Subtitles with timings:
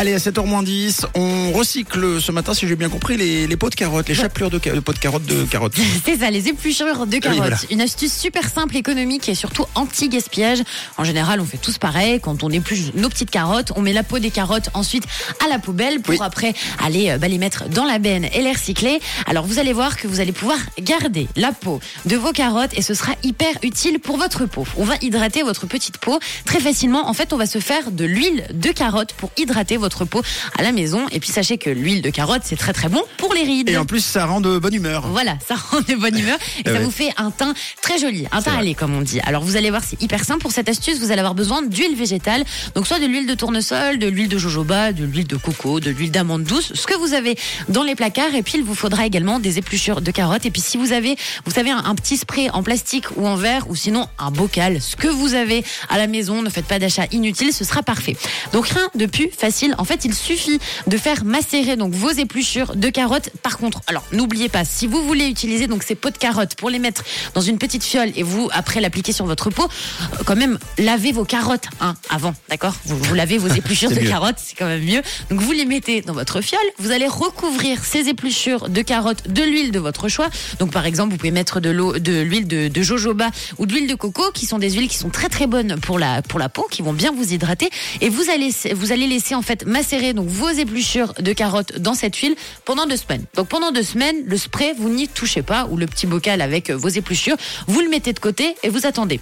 [0.00, 3.74] Allez, à 7h10, on recycle ce matin, si j'ai bien compris, les, les pots de
[3.74, 5.74] carottes, les chapelures de, de pots de carottes de carottes.
[6.06, 7.36] C'est ça, les épluchures de carottes.
[7.36, 7.58] voilà.
[7.70, 10.60] Une astuce super simple, économique et surtout anti-gaspillage.
[10.96, 12.18] En général, on fait tous pareil.
[12.18, 15.04] Quand on épluche nos petites carottes, on met la peau des carottes ensuite
[15.44, 16.18] à la poubelle pour Oui.
[16.22, 19.00] après aller euh, bah, les mettre dans la benne et les recycler.
[19.26, 22.80] Alors vous allez voir que vous allez pouvoir garder la peau de vos carottes et
[22.80, 24.66] ce sera hyper utile pour votre peau.
[24.78, 27.06] On va hydrater votre petite peau très facilement.
[27.06, 30.22] En fait, on va se faire de l'huile de carotte pour hydrater votre peau
[30.58, 31.06] à la maison.
[31.12, 33.68] Et puis sachez que l'huile de carotte, c'est très très bon pour les rides.
[33.68, 35.06] Et en plus, ça rend de bonne humeur.
[35.08, 36.84] Voilà, ça rend de bonne humeur et Ah ça ouais.
[36.84, 39.20] vous fait un teint très joli, un teint allé comme on dit.
[39.20, 40.40] Alors vous allez voir, c'est hyper simple.
[40.40, 42.44] Pour cette astuce, vous allez avoir besoin d'huile végétale,
[42.74, 45.90] donc soit de l'huile de tournesol, de l'huile de jojoba, de l'huile de coco, de
[45.90, 47.36] l'huile d'amande douce, ce que vous avez
[47.68, 48.34] dans les placards.
[48.34, 50.46] Et puis il vous faudra également des épluchures de carottes.
[50.46, 53.36] Et puis si vous avez, vous savez, un, un petit spray en plastique ou en
[53.36, 56.78] verre ou sinon un bocal, ce que vous avez à la maison, ne faites pas
[56.78, 58.16] d'achat inutile, ce sera parfait.
[58.52, 59.69] Donc rien de plus facile.
[59.78, 63.30] En fait, il suffit de faire macérer donc vos épluchures de carottes.
[63.42, 66.70] Par contre, alors n'oubliez pas, si vous voulez utiliser donc ces pots de carottes pour
[66.70, 70.36] les mettre dans une petite fiole et vous après l'appliquer sur votre peau, euh, quand
[70.36, 72.74] même lavez vos carottes hein, avant, d'accord?
[72.84, 74.08] Vous, vous lavez vos épluchures de mieux.
[74.08, 75.02] carottes, c'est quand même mieux.
[75.30, 79.42] Donc vous les mettez dans votre fiole, vous allez recouvrir ces épluchures de carottes de
[79.42, 80.28] l'huile de votre choix.
[80.58, 83.72] Donc par exemple, vous pouvez mettre de l'eau, de l'huile de, de jojoba ou de
[83.72, 86.38] l'huile de coco, qui sont des huiles qui sont très très bonnes pour la pour
[86.38, 87.70] la peau, qui vont bien vous hydrater.
[88.00, 91.94] Et vous allez vous allez laisser en fait macérer donc vos épluchures de carottes dans
[91.94, 93.24] cette huile pendant deux semaines.
[93.34, 96.70] Donc pendant deux semaines, le spray vous n'y touchez pas ou le petit bocal avec
[96.70, 99.20] vos épluchures, vous le mettez de côté et vous attendez.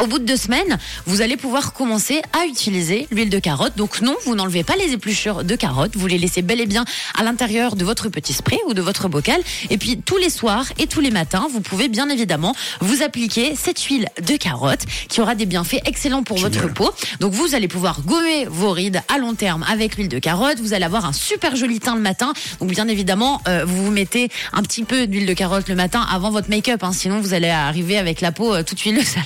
[0.00, 3.74] Au bout de deux semaines, vous allez pouvoir commencer à utiliser l'huile de carotte.
[3.76, 6.86] Donc non, vous n'enlevez pas les épluchures de carotte, vous les laissez bel et bien
[7.18, 9.40] à l'intérieur de votre petit spray ou de votre bocal.
[9.68, 13.54] Et puis tous les soirs et tous les matins, vous pouvez bien évidemment vous appliquer
[13.56, 16.62] cette huile de carotte qui aura des bienfaits excellents pour Génial.
[16.62, 16.90] votre peau.
[17.20, 20.60] Donc vous allez pouvoir gommer vos rides à long terme avec l'huile de carotte.
[20.60, 22.32] Vous allez avoir un super joli teint le matin.
[22.60, 26.06] Donc bien évidemment, euh, vous vous mettez un petit peu d'huile de carotte le matin
[26.10, 26.82] avant votre make-up.
[26.84, 26.92] hein.
[26.94, 29.16] Sinon, vous allez arriver avec la peau euh, toute huileuse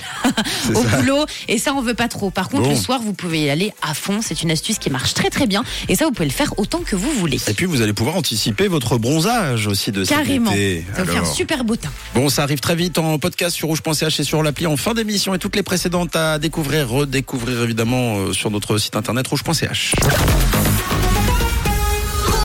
[0.73, 0.97] au ça.
[0.97, 1.25] boulot.
[1.47, 2.29] Et ça, on veut pas trop.
[2.29, 2.69] Par contre, Bon.
[2.69, 4.19] le soir, vous pouvez y aller à fond.
[4.21, 5.63] C'est une astuce qui marche très très bien.
[5.89, 7.39] Et ça, vous pouvez le faire autant que vous voulez.
[7.47, 10.51] Et puis, vous allez pouvoir anticiper votre bronzage aussi de cet Carrément.
[10.51, 10.85] été.
[10.95, 11.91] Ça vous fait un super beau teint.
[12.13, 15.33] Bon, ça arrive très vite en podcast sur rouge.ch et sur l'appli en fin d'émission
[15.33, 19.93] et toutes les précédentes à découvrir, redécouvrir évidemment euh, sur notre site internet rouge.ch.